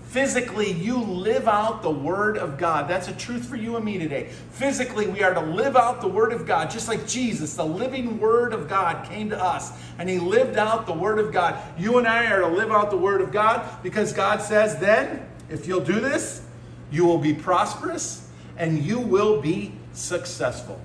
[0.09, 2.87] Physically, you live out the Word of God.
[2.87, 4.29] That's a truth for you and me today.
[4.53, 8.19] Physically, we are to live out the Word of God, just like Jesus, the living
[8.19, 11.61] Word of God, came to us and He lived out the Word of God.
[11.77, 15.27] You and I are to live out the Word of God because God says, then,
[15.47, 16.41] if you'll do this,
[16.89, 20.81] you will be prosperous and you will be successful.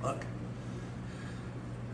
[0.00, 0.24] Look,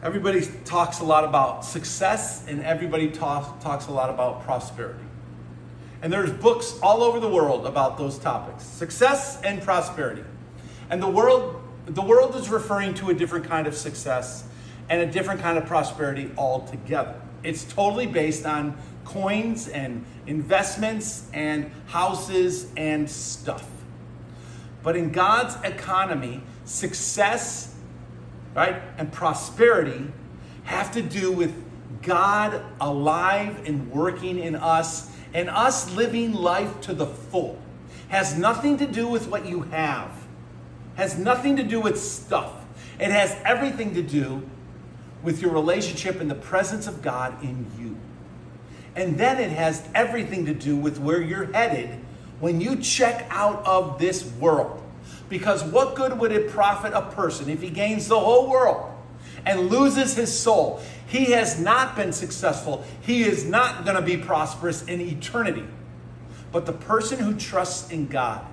[0.03, 5.08] everybody talks a lot about success and everybody talk, talks a lot about prosperity.
[6.03, 10.25] And there's books all over the world about those topics success and prosperity.
[10.91, 14.45] And the world, the world is referring to a different kind of success
[14.89, 17.21] and a different kind of prosperity altogether.
[17.43, 23.69] It's totally based on coins and investments and houses and stuff.
[24.83, 27.75] But in God's economy, success,
[28.55, 30.13] right, and prosperity
[30.65, 31.55] have to do with
[32.03, 37.59] God alive and working in us and us living life to the full.
[38.09, 40.11] Has nothing to do with what you have.
[40.97, 42.53] Has nothing to do with stuff.
[42.99, 44.49] It has everything to do
[45.23, 47.97] with your relationship in the presence of God in you.
[48.97, 52.01] And then it has everything to do with where you're headed
[52.41, 54.83] when you check out of this world.
[55.29, 58.93] Because what good would it profit a person if he gains the whole world
[59.47, 60.81] and loses his soul?
[61.07, 62.85] He has not been successful.
[63.01, 65.65] He is not going to be prosperous in eternity.
[66.53, 68.45] But the person who trusts in God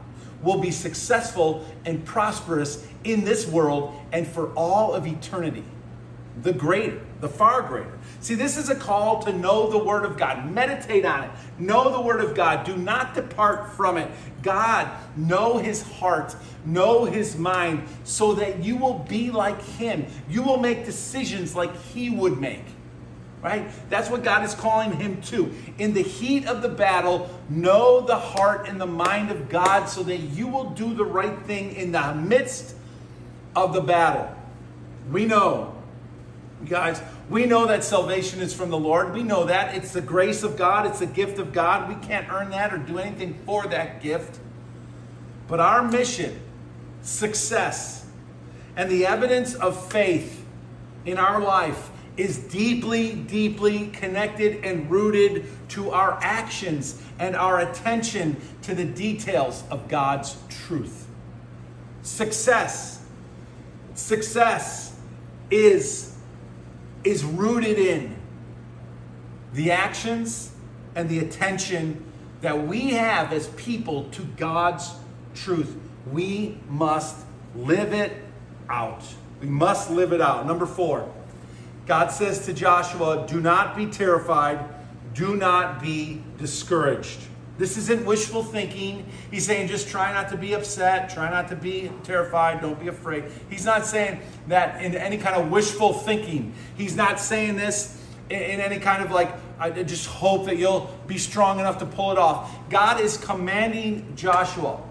[0.41, 5.63] will be successful and prosperous in this world and for all of eternity.
[6.41, 7.97] The greater, the far greater.
[8.19, 10.51] See, this is a call to know the Word of God.
[10.51, 11.31] Meditate on it.
[11.59, 12.65] Know the Word of God.
[12.65, 14.11] Do not depart from it.
[14.43, 20.05] God, know His heart, know His mind, so that you will be like Him.
[20.29, 22.65] You will make decisions like He would make.
[23.41, 23.69] Right?
[23.91, 25.53] That's what God is calling him to.
[25.77, 30.01] In the heat of the battle, know the heart and the mind of God so
[30.01, 32.75] that you will do the right thing in the midst
[33.55, 34.35] of the battle.
[35.11, 35.74] We know,
[36.67, 39.13] guys, we know that salvation is from the Lord.
[39.13, 39.75] We know that.
[39.75, 41.89] It's the grace of God, it's the gift of God.
[41.89, 44.39] We can't earn that or do anything for that gift.
[45.47, 46.39] But our mission,
[47.01, 48.05] success,
[48.75, 50.43] and the evidence of faith
[51.05, 58.37] in our life is deeply, deeply connected and rooted to our actions and our attention
[58.61, 61.07] to the details of God's truth.
[62.03, 63.03] Success,
[63.95, 64.95] success
[65.51, 66.14] is,
[67.05, 68.15] is rooted in
[69.53, 70.51] the actions
[70.95, 72.03] and the attention
[72.41, 74.91] that we have as people to God's
[75.33, 75.75] truth.
[76.11, 78.13] We must live it
[78.69, 79.03] out.
[79.41, 80.45] We must live it out.
[80.45, 81.11] Number four.
[81.85, 84.59] God says to Joshua, Do not be terrified,
[85.13, 87.19] do not be discouraged.
[87.57, 89.05] This isn't wishful thinking.
[89.31, 92.87] He's saying just try not to be upset, try not to be terrified, don't be
[92.87, 93.25] afraid.
[93.49, 96.53] He's not saying that in any kind of wishful thinking.
[96.77, 101.17] He's not saying this in any kind of like, I just hope that you'll be
[101.17, 102.53] strong enough to pull it off.
[102.69, 104.81] God is commanding Joshua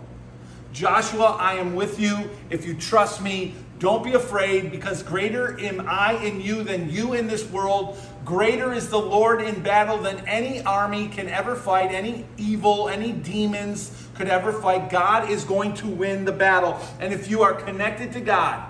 [0.75, 2.29] Joshua, I am with you.
[2.51, 7.15] If you trust me, don't be afraid, because greater am I in you than you
[7.15, 7.99] in this world.
[8.25, 13.13] Greater is the Lord in battle than any army can ever fight, any evil, any
[13.13, 14.91] demons could ever fight.
[14.91, 16.79] God is going to win the battle.
[17.01, 18.65] And if you are connected to God,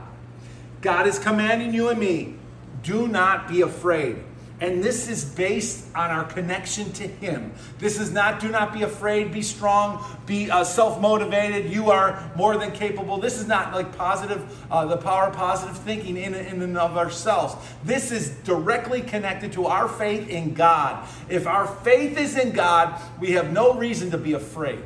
[0.81, 2.35] God is commanding you and me
[2.83, 4.17] do not be afraid.
[4.61, 7.53] And this is based on our connection to Him.
[7.81, 12.31] This is not, do not be afraid, be strong, be uh, self motivated, you are
[12.37, 13.19] more than capable.
[13.19, 16.97] This is not like positive, uh, the power of positive thinking in, in and of
[16.97, 17.57] ourselves.
[17.83, 21.05] This is directly connected to our faith in God.
[21.29, 24.83] If our faith is in God, we have no reason to be afraid,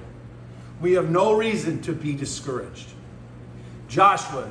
[0.81, 2.89] we have no reason to be discouraged.
[3.87, 4.51] Joshua,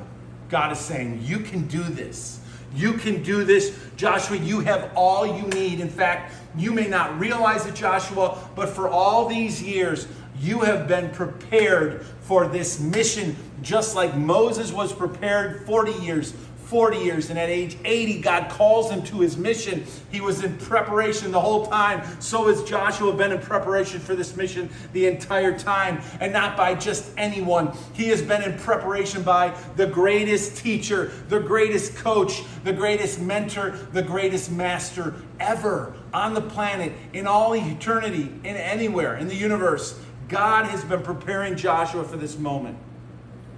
[0.50, 2.40] God is saying, You can do this.
[2.78, 3.78] You can do this.
[3.96, 5.80] Joshua, you have all you need.
[5.80, 10.08] In fact, you may not realize it, Joshua, but for all these years,
[10.40, 16.34] you have been prepared for this mission, just like Moses was prepared 40 years
[16.68, 19.86] 40 years, and at age 80, God calls him to his mission.
[20.12, 22.06] He was in preparation the whole time.
[22.20, 26.76] So has Joshua been in preparation for this mission the entire time, and not by
[26.76, 27.72] just anyone.
[27.94, 33.72] He has been in preparation by the greatest teacher, the greatest coach, the greatest mentor,
[33.94, 39.98] the greatest master ever on the planet, in all eternity, in anywhere, in the universe.
[40.28, 42.78] God has been preparing Joshua for this moment.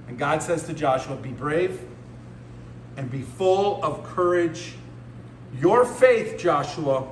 [0.08, 1.82] And God says to Joshua, Be brave
[3.00, 4.74] and be full of courage
[5.60, 7.08] Your faith, Joshua,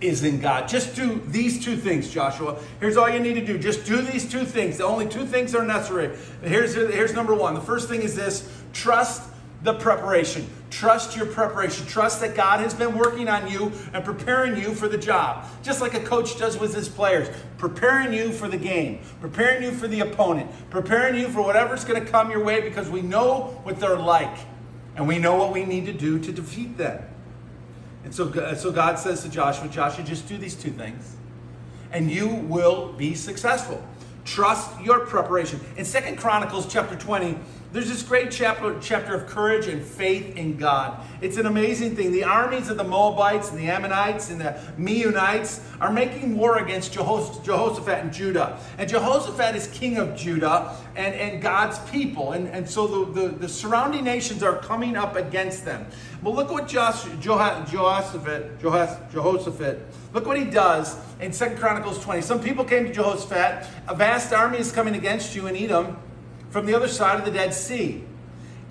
[0.00, 0.68] is in God.
[0.68, 2.58] Just do these two things, Joshua.
[2.80, 3.58] Here's all you need to do.
[3.58, 4.76] Just do these two things.
[4.76, 6.14] The only two things are necessary.
[6.42, 7.54] Here's, here's number one.
[7.54, 9.22] The first thing is this trust
[9.62, 10.48] the preparation.
[10.70, 11.86] Trust your preparation.
[11.86, 15.46] Trust that God has been working on you and preparing you for the job.
[15.62, 19.72] Just like a coach does with his players, preparing you for the game, preparing you
[19.72, 23.60] for the opponent, preparing you for whatever's going to come your way because we know
[23.64, 24.36] what they're like
[24.96, 27.02] and we know what we need to do to defeat them.
[28.04, 31.16] And so, so God says to Joshua, Joshua, just do these two things
[31.92, 33.82] and you will be successful.
[34.24, 35.60] Trust your preparation.
[35.76, 37.38] In Second Chronicles chapter 20,
[37.70, 41.04] there's this great chapter, chapter of courage and faith in God.
[41.20, 42.12] It's an amazing thing.
[42.12, 46.94] The armies of the Moabites and the Ammonites and the Meunites are making war against
[46.94, 48.58] Jehoshaphat and Judah.
[48.78, 52.32] And Jehoshaphat is king of Judah and, and God's people.
[52.32, 55.84] And, and so the, the, the surrounding nations are coming up against them.
[56.22, 59.78] Well, look what Josh, Jehoshaphat, Jehoshaphat,
[60.14, 62.22] look what he does in Second Chronicles 20.
[62.22, 63.68] Some people came to Jehoshaphat.
[63.88, 65.98] A vast army is coming against you in Edom
[66.50, 68.04] from the other side of the Dead Sea.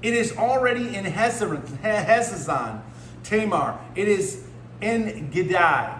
[0.02, 2.82] It is already in Hazazon,
[3.24, 3.80] Tamar.
[3.96, 4.44] It is
[4.82, 5.94] En Gedi.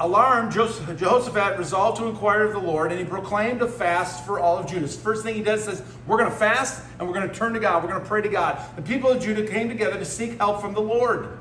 [0.00, 4.58] Alarmed, Jehoshaphat resolved to inquire of the Lord, and he proclaimed a fast for all
[4.58, 4.88] of Judah.
[4.88, 7.60] First thing he does says, We're going to fast and we're going to turn to
[7.60, 7.84] God.
[7.84, 8.58] We're going to pray to God.
[8.74, 11.38] The people of Judah came together to seek help from the Lord.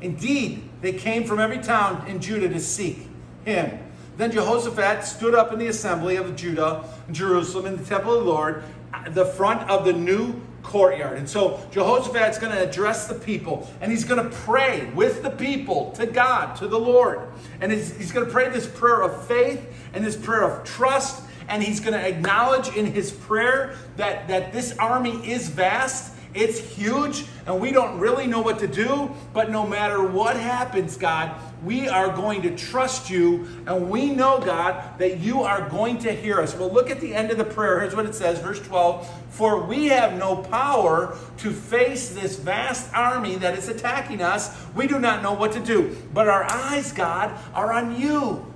[0.00, 3.08] Indeed, they came from every town in Judah to seek
[3.44, 3.78] him.
[4.16, 8.30] Then Jehoshaphat stood up in the assembly of Judah, Jerusalem, in the temple of the
[8.30, 8.64] Lord,
[9.10, 11.18] the front of the new courtyard.
[11.18, 15.30] And so Jehoshaphat's going to address the people and he's going to pray with the
[15.30, 17.20] people to God, to the Lord.
[17.60, 21.24] And he's, he's going to pray this prayer of faith and this prayer of trust.
[21.48, 26.58] And he's going to acknowledge in his prayer that, that this army is vast it's
[26.58, 29.10] huge, and we don't really know what to do.
[29.34, 31.34] But no matter what happens, God,
[31.64, 36.12] we are going to trust you, and we know, God, that you are going to
[36.12, 36.54] hear us.
[36.56, 37.80] Well, look at the end of the prayer.
[37.80, 42.92] Here's what it says, verse 12 For we have no power to face this vast
[42.92, 44.56] army that is attacking us.
[44.74, 45.96] We do not know what to do.
[46.12, 48.52] But our eyes, God, are on you.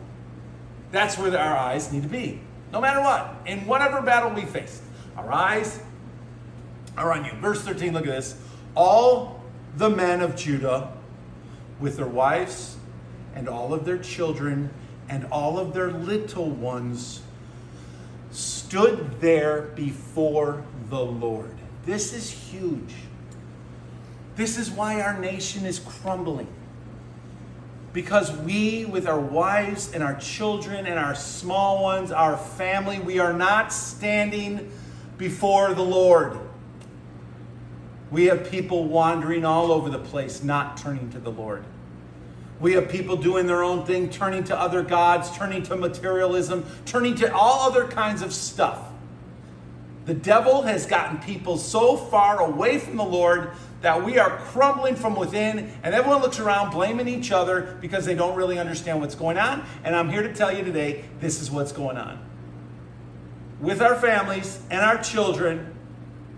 [0.91, 2.41] That's where our eyes need to be,
[2.73, 4.83] no matter what, in whatever battle we face.
[5.17, 5.81] Our eyes
[6.97, 7.33] are on you.
[7.33, 8.41] Verse 13, look at this.
[8.75, 9.43] All
[9.77, 10.93] the men of Judah,
[11.79, 12.76] with their wives
[13.37, 14.71] and all of their children
[15.09, 17.21] and all of their little ones,
[18.33, 21.55] stood there before the Lord.
[21.85, 22.95] This is huge.
[24.35, 26.49] This is why our nation is crumbling.
[27.93, 33.19] Because we, with our wives and our children and our small ones, our family, we
[33.19, 34.71] are not standing
[35.17, 36.39] before the Lord.
[38.11, 41.65] We have people wandering all over the place, not turning to the Lord.
[42.61, 47.15] We have people doing their own thing, turning to other gods, turning to materialism, turning
[47.17, 48.93] to all other kinds of stuff.
[50.07, 53.51] The devil has gotten people so far away from the Lord
[53.83, 58.15] that we are crumbling from within, and everyone looks around blaming each other because they
[58.15, 59.67] don't really understand what's going on.
[59.85, 62.25] And I'm here to tell you today this is what's going on.
[63.61, 65.75] With our families and our children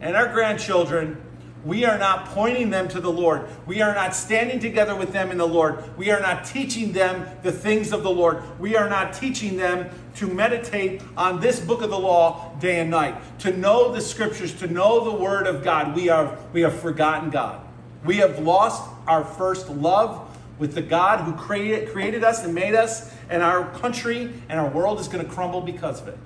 [0.00, 1.22] and our grandchildren,
[1.68, 3.46] we are not pointing them to the Lord.
[3.66, 5.84] We are not standing together with them in the Lord.
[5.98, 8.42] We are not teaching them the things of the Lord.
[8.58, 12.90] We are not teaching them to meditate on this book of the law day and
[12.90, 15.94] night, to know the scriptures, to know the word of God.
[15.94, 17.60] We are we have forgotten God.
[18.02, 20.26] We have lost our first love
[20.58, 24.70] with the God who created created us and made us, and our country and our
[24.70, 26.18] world is going to crumble because of it.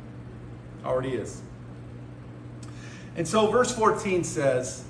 [0.84, 1.42] Already is.
[3.16, 4.84] And so verse 14 says,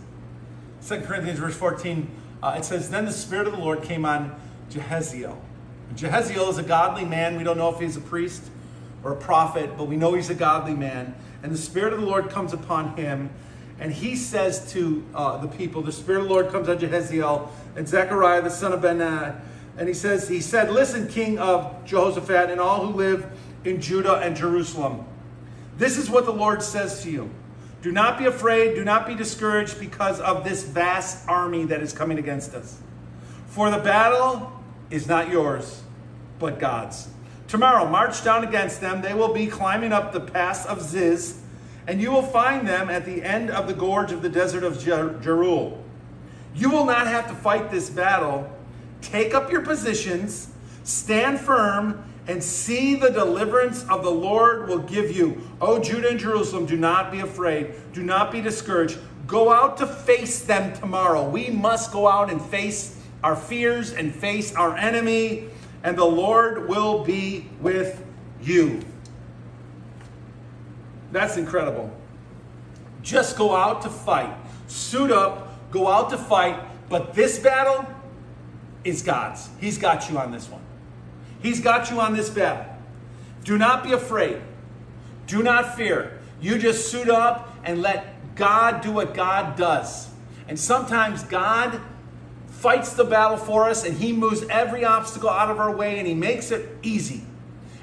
[0.87, 2.11] 2 Corinthians verse 14,
[2.43, 4.35] uh, it says, Then the Spirit of the Lord came on
[4.71, 5.37] Jehaziel.
[5.95, 7.37] Jehaziel is a godly man.
[7.37, 8.51] We don't know if he's a priest
[9.05, 11.15] or a prophet, but we know he's a godly man.
[11.43, 13.31] And the Spirit of the Lord comes upon him,
[13.79, 17.49] and he says to uh, the people, The Spirit of the Lord comes on Jehaziel
[17.77, 19.41] and Zechariah, the son of Benaiah,
[19.77, 23.27] and he says, He said, Listen, King of Jehoshaphat, and all who live
[23.65, 25.05] in Judah and Jerusalem.
[25.77, 27.31] This is what the Lord says to you.
[27.83, 31.93] Do not be afraid, do not be discouraged because of this vast army that is
[31.93, 32.79] coming against us.
[33.49, 34.53] For the battle
[34.89, 35.83] is not yours,
[36.39, 37.09] but God's.
[37.49, 39.03] Tomorrow, march down against them.
[39.03, 41.41] They will be climbing up the pass of Ziz,
[41.89, 44.79] and you will find them at the end of the gorge of the desert of
[44.79, 45.83] Jer- Jeruel.
[46.55, 48.51] You will not have to fight this battle.
[49.01, 50.49] Take up your positions,
[50.85, 55.43] stand firm, and see the deliverance of the Lord will give you.
[55.61, 57.75] O Judah and Jerusalem, do not be afraid.
[57.93, 58.99] Do not be discouraged.
[59.27, 61.29] Go out to face them tomorrow.
[61.29, 65.49] We must go out and face our fears and face our enemy,
[65.83, 68.05] and the Lord will be with
[68.41, 68.81] you.
[71.13, 71.95] That's incredible.
[73.03, 74.35] Just go out to fight.
[74.67, 76.59] Suit up, go out to fight,
[76.89, 77.87] but this battle
[78.85, 79.49] is God's.
[79.61, 80.63] He's got you on this one.
[81.43, 82.67] He's got you on this battle.
[83.45, 84.41] Do not be afraid.
[85.27, 86.19] Do not fear.
[86.41, 90.11] You just suit up and let God do what God does.
[90.49, 91.81] And sometimes God
[92.47, 96.07] fights the battle for us and He moves every obstacle out of our way and
[96.07, 97.25] He makes it easy.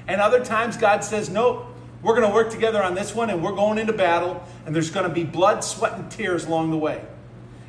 [0.06, 1.66] And other times God says, Nope,
[2.02, 4.90] we're going to work together on this one and we're going into battle and there's
[4.90, 7.04] going to be blood, sweat, and tears along the way.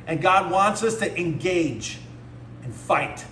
[0.06, 1.98] And God wants us to engage
[2.64, 3.24] and fight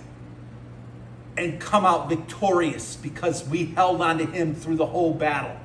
[1.37, 5.55] and come out victorious because we held on to Him through the whole battle.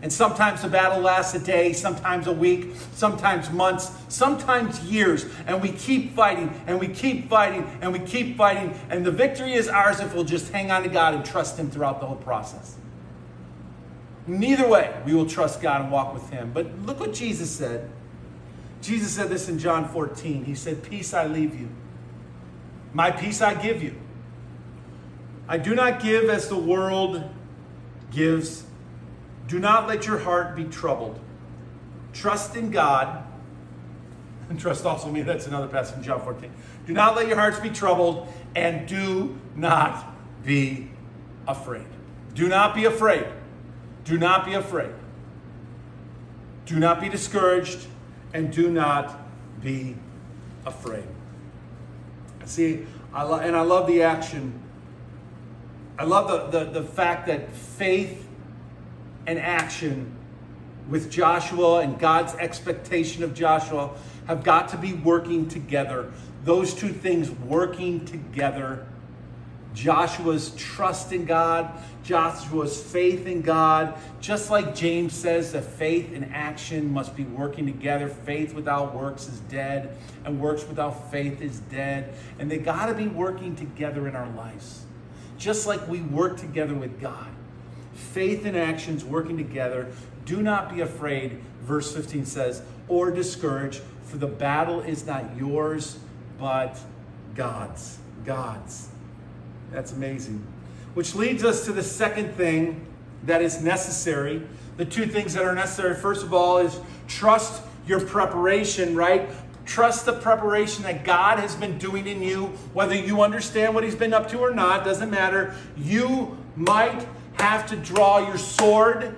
[0.00, 5.26] And sometimes the battle lasts a day, sometimes a week, sometimes months, sometimes years.
[5.46, 8.78] And we keep fighting and we keep fighting and we keep fighting.
[8.90, 11.70] And the victory is ours if we'll just hang on to God and trust Him
[11.70, 12.76] throughout the whole process.
[14.28, 16.52] Neither way, we will trust God and walk with Him.
[16.52, 17.90] But look what Jesus said.
[18.80, 20.44] Jesus said this in John 14.
[20.44, 21.68] He said, Peace I leave you,
[22.92, 23.96] my peace I give you.
[25.48, 27.24] I do not give as the world
[28.10, 28.64] gives.
[29.46, 31.18] Do not let your heart be troubled.
[32.12, 33.24] Trust in God.
[34.50, 35.22] And trust also me.
[35.22, 36.50] That's another passage in John 14.
[36.86, 40.90] Do not let your hearts be troubled, and do not be
[41.46, 41.86] afraid.
[42.34, 43.26] Do not be afraid.
[44.04, 44.92] Do not be afraid.
[46.66, 47.86] Do not be discouraged,
[48.34, 49.18] and do not
[49.62, 49.96] be
[50.64, 51.04] afraid.
[52.44, 54.62] See, I lo- and I love the action.
[55.98, 58.26] I love the, the, the fact that faith
[59.26, 60.14] and action
[60.88, 63.90] with Joshua and God's expectation of Joshua
[64.26, 66.12] have got to be working together.
[66.44, 68.86] Those two things working together
[69.78, 71.70] Joshua's trust in God,
[72.02, 73.94] Joshua's faith in God.
[74.20, 78.08] Just like James says that faith and action must be working together.
[78.08, 82.12] Faith without works is dead, and works without faith is dead.
[82.40, 84.84] And they got to be working together in our lives.
[85.38, 87.28] Just like we work together with God.
[87.94, 89.88] Faith and actions working together.
[90.24, 95.98] Do not be afraid, verse 15 says, or discouraged, for the battle is not yours,
[96.38, 96.78] but
[97.34, 97.98] God's.
[98.24, 98.88] God's.
[99.70, 100.44] That's amazing.
[100.94, 102.86] Which leads us to the second thing
[103.24, 104.42] that is necessary.
[104.76, 109.28] The two things that are necessary, first of all, is trust your preparation, right?
[109.68, 113.94] Trust the preparation that God has been doing in you, whether you understand what He's
[113.94, 115.54] been up to or not, doesn't matter.
[115.76, 119.14] You might have to draw your sword.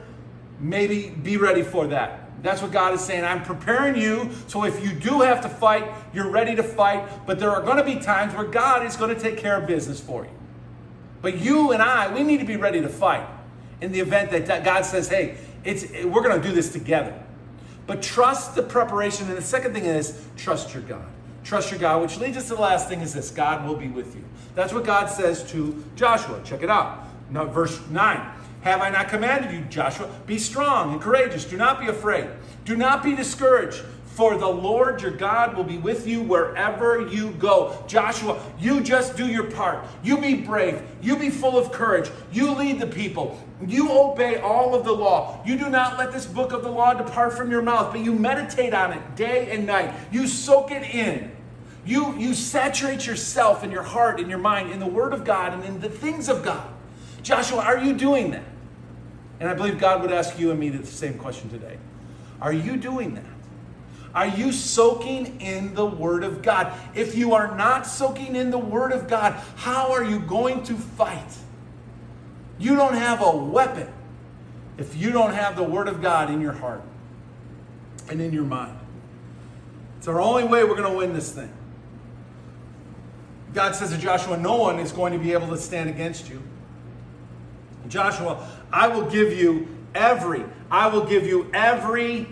[0.58, 2.42] Maybe be ready for that.
[2.42, 3.24] That's what God is saying.
[3.24, 7.26] I'm preparing you so if you do have to fight, you're ready to fight.
[7.26, 9.68] But there are going to be times where God is going to take care of
[9.68, 10.32] business for you.
[11.22, 13.26] But you and I, we need to be ready to fight
[13.80, 17.22] in the event that God says, hey, it's, we're going to do this together.
[17.90, 19.26] But trust the preparation.
[19.26, 21.04] And the second thing is trust your God.
[21.42, 23.88] Trust your God, which leads us to the last thing is this God will be
[23.88, 24.22] with you.
[24.54, 26.40] That's what God says to Joshua.
[26.44, 27.08] Check it out.
[27.32, 28.30] Now, verse 9.
[28.60, 30.08] Have I not commanded you, Joshua?
[30.24, 31.44] Be strong and courageous.
[31.44, 32.28] Do not be afraid.
[32.64, 33.82] Do not be discouraged.
[34.20, 37.82] For the Lord your God will be with you wherever you go.
[37.86, 39.82] Joshua, you just do your part.
[40.02, 40.82] You be brave.
[41.00, 42.10] You be full of courage.
[42.30, 43.42] You lead the people.
[43.66, 45.42] You obey all of the law.
[45.46, 48.14] You do not let this book of the law depart from your mouth, but you
[48.14, 49.94] meditate on it day and night.
[50.12, 51.32] You soak it in.
[51.86, 55.54] You, you saturate yourself and your heart and your mind in the Word of God
[55.54, 56.68] and in the things of God.
[57.22, 58.44] Joshua, are you doing that?
[59.40, 61.78] And I believe God would ask you and me the same question today.
[62.38, 63.29] Are you doing that?
[64.14, 66.72] Are you soaking in the Word of God?
[66.94, 70.74] If you are not soaking in the Word of God, how are you going to
[70.74, 71.36] fight?
[72.58, 73.88] You don't have a weapon
[74.78, 76.82] if you don't have the Word of God in your heart
[78.08, 78.76] and in your mind.
[79.98, 81.52] It's our only way we're going to win this thing.
[83.54, 86.42] God says to Joshua, No one is going to be able to stand against you.
[87.88, 92.28] Joshua, I will give you every, I will give you every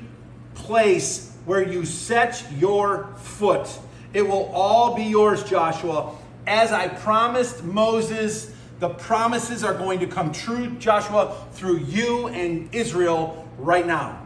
[0.54, 3.66] place where you set your foot.
[4.12, 6.14] It will all be yours, Joshua.
[6.46, 12.72] As I promised Moses, the promises are going to come true, Joshua, through you and
[12.74, 14.20] Israel right now.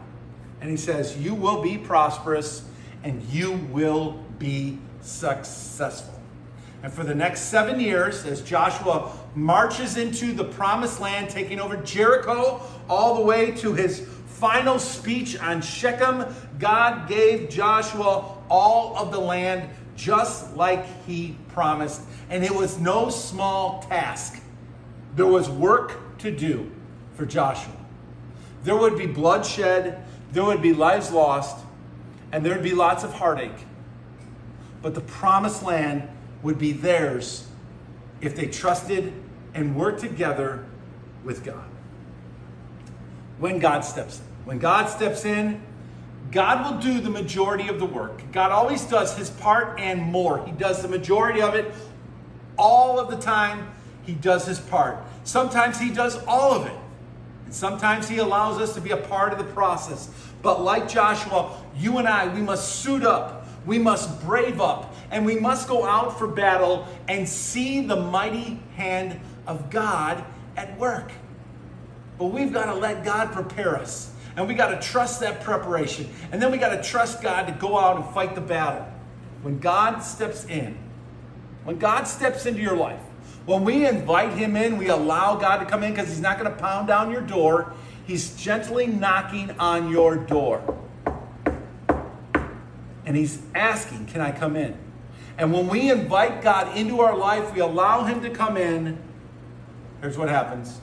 [0.59, 2.65] And he says, You will be prosperous
[3.03, 6.19] and you will be successful.
[6.83, 11.77] And for the next seven years, as Joshua marches into the promised land, taking over
[11.77, 16.25] Jericho all the way to his final speech on Shechem,
[16.59, 22.01] God gave Joshua all of the land just like he promised.
[22.29, 24.41] And it was no small task.
[25.15, 26.71] There was work to do
[27.15, 27.73] for Joshua.
[28.63, 31.63] There would be bloodshed, there would be lives lost,
[32.31, 33.51] and there would be lots of heartache.
[34.81, 36.07] But the promised land
[36.41, 37.47] would be theirs
[38.21, 39.13] if they trusted
[39.53, 40.65] and worked together
[41.23, 41.72] with God.
[43.39, 44.25] When God steps in.
[44.45, 45.61] When God steps in,
[46.31, 48.31] God will do the majority of the work.
[48.31, 50.45] God always does his part and more.
[50.45, 51.73] He does the majority of it
[52.57, 53.71] all of the time.
[54.03, 54.97] He does his part.
[55.23, 56.75] Sometimes he does all of it.
[57.45, 60.09] And sometimes he allows us to be a part of the process.
[60.41, 63.47] But like Joshua, you and I, we must suit up.
[63.65, 64.93] We must brave up.
[65.11, 70.23] And we must go out for battle and see the mighty hand of God
[70.57, 71.11] at work.
[72.17, 74.13] But we've got to let God prepare us.
[74.35, 76.09] And we got to trust that preparation.
[76.31, 78.87] And then we got to trust God to go out and fight the battle.
[79.43, 80.77] When God steps in,
[81.63, 82.99] when God steps into your life,
[83.45, 86.51] when we invite Him in, we allow God to come in because He's not going
[86.51, 87.73] to pound down your door.
[88.07, 90.79] He's gently knocking on your door.
[93.05, 94.77] And He's asking, Can I come in?
[95.37, 98.97] And when we invite God into our life, we allow Him to come in.
[100.01, 100.79] Here's what happens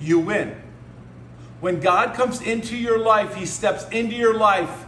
[0.00, 0.60] you win.
[1.60, 4.86] When God comes into your life, He steps into your life,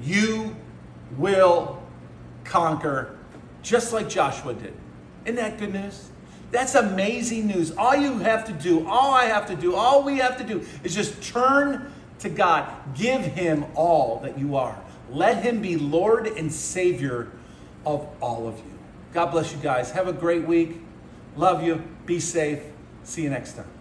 [0.00, 0.56] you
[1.16, 1.82] will
[2.44, 3.16] conquer
[3.62, 4.74] just like Joshua did.
[5.24, 6.10] Isn't that good news?
[6.50, 7.72] That's amazing news.
[7.72, 10.64] All you have to do, all I have to do, all we have to do
[10.84, 12.70] is just turn to God.
[12.94, 14.78] Give Him all that you are.
[15.10, 17.32] Let Him be Lord and Savior
[17.84, 18.78] of all of you.
[19.12, 19.90] God bless you guys.
[19.92, 20.80] Have a great week.
[21.36, 21.82] Love you.
[22.06, 22.62] Be safe.
[23.02, 23.73] See you next time.